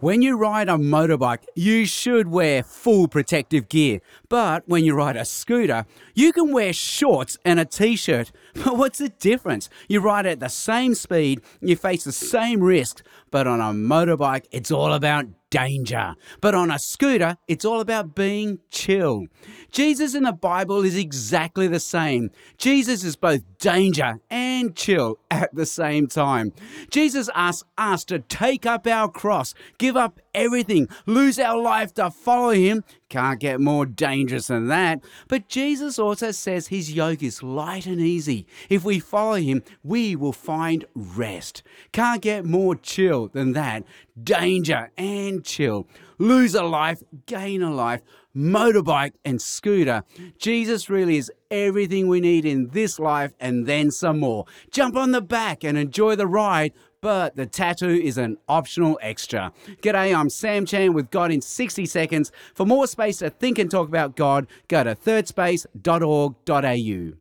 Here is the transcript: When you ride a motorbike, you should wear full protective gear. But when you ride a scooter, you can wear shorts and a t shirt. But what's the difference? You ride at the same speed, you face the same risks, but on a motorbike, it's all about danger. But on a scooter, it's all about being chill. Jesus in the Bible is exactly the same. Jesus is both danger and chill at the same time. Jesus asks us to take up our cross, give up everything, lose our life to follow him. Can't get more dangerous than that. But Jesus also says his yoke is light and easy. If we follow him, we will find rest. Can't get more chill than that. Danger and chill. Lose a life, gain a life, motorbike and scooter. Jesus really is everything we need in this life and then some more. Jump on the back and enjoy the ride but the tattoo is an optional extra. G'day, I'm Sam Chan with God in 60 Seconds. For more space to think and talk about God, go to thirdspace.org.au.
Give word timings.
When 0.00 0.22
you 0.22 0.36
ride 0.36 0.68
a 0.68 0.74
motorbike, 0.74 1.42
you 1.56 1.84
should 1.84 2.28
wear 2.28 2.62
full 2.62 3.08
protective 3.08 3.68
gear. 3.68 4.00
But 4.28 4.62
when 4.68 4.84
you 4.84 4.94
ride 4.94 5.16
a 5.16 5.24
scooter, 5.24 5.86
you 6.14 6.32
can 6.32 6.52
wear 6.52 6.72
shorts 6.72 7.36
and 7.44 7.58
a 7.58 7.64
t 7.64 7.96
shirt. 7.96 8.30
But 8.64 8.76
what's 8.76 8.98
the 8.98 9.08
difference? 9.08 9.68
You 9.88 10.00
ride 10.00 10.26
at 10.26 10.40
the 10.40 10.48
same 10.48 10.94
speed, 10.94 11.40
you 11.60 11.76
face 11.76 12.04
the 12.04 12.12
same 12.12 12.60
risks, 12.60 13.02
but 13.30 13.46
on 13.46 13.60
a 13.60 13.72
motorbike, 13.72 14.46
it's 14.50 14.70
all 14.70 14.92
about 14.92 15.26
danger. 15.50 16.14
But 16.40 16.54
on 16.54 16.70
a 16.70 16.78
scooter, 16.78 17.36
it's 17.46 17.64
all 17.64 17.80
about 17.80 18.14
being 18.14 18.58
chill. 18.70 19.26
Jesus 19.70 20.14
in 20.14 20.24
the 20.24 20.32
Bible 20.32 20.84
is 20.84 20.96
exactly 20.96 21.66
the 21.68 21.80
same. 21.80 22.30
Jesus 22.56 23.04
is 23.04 23.16
both 23.16 23.42
danger 23.58 24.20
and 24.30 24.74
chill 24.74 25.18
at 25.30 25.54
the 25.54 25.66
same 25.66 26.06
time. 26.06 26.52
Jesus 26.90 27.28
asks 27.34 27.68
us 27.76 28.04
to 28.06 28.18
take 28.18 28.66
up 28.66 28.86
our 28.86 29.10
cross, 29.10 29.54
give 29.78 29.96
up 29.96 30.20
everything, 30.34 30.88
lose 31.06 31.38
our 31.38 31.60
life 31.60 31.94
to 31.94 32.10
follow 32.10 32.50
him. 32.50 32.84
Can't 33.08 33.40
get 33.40 33.60
more 33.60 33.86
dangerous 33.86 34.48
than 34.48 34.68
that. 34.68 35.02
But 35.28 35.48
Jesus 35.48 35.98
also 35.98 36.30
says 36.30 36.68
his 36.68 36.92
yoke 36.92 37.22
is 37.22 37.42
light 37.42 37.86
and 37.86 38.00
easy. 38.00 38.46
If 38.68 38.84
we 38.84 38.98
follow 39.00 39.36
him, 39.36 39.62
we 39.82 40.14
will 40.14 40.34
find 40.34 40.84
rest. 40.94 41.62
Can't 41.92 42.20
get 42.20 42.44
more 42.44 42.74
chill 42.74 43.28
than 43.28 43.52
that. 43.52 43.84
Danger 44.22 44.90
and 44.98 45.42
chill. 45.42 45.88
Lose 46.18 46.54
a 46.54 46.64
life, 46.64 47.02
gain 47.26 47.62
a 47.62 47.72
life, 47.72 48.02
motorbike 48.36 49.12
and 49.24 49.40
scooter. 49.40 50.04
Jesus 50.38 50.90
really 50.90 51.16
is 51.16 51.32
everything 51.50 52.08
we 52.08 52.20
need 52.20 52.44
in 52.44 52.68
this 52.68 52.98
life 52.98 53.32
and 53.40 53.66
then 53.66 53.90
some 53.90 54.20
more. 54.20 54.44
Jump 54.70 54.96
on 54.96 55.12
the 55.12 55.22
back 55.22 55.64
and 55.64 55.78
enjoy 55.78 56.14
the 56.14 56.26
ride 56.26 56.72
but 57.00 57.36
the 57.36 57.46
tattoo 57.46 57.90
is 57.90 58.18
an 58.18 58.38
optional 58.48 58.98
extra. 59.02 59.52
G'day, 59.82 60.16
I'm 60.16 60.30
Sam 60.30 60.66
Chan 60.66 60.92
with 60.92 61.10
God 61.10 61.30
in 61.30 61.40
60 61.40 61.86
Seconds. 61.86 62.32
For 62.54 62.66
more 62.66 62.86
space 62.86 63.18
to 63.18 63.30
think 63.30 63.58
and 63.58 63.70
talk 63.70 63.88
about 63.88 64.16
God, 64.16 64.46
go 64.68 64.84
to 64.84 64.94
thirdspace.org.au. 64.94 67.16